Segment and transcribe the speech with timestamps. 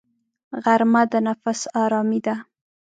[0.63, 2.35] غرمه د نفس آرامي ده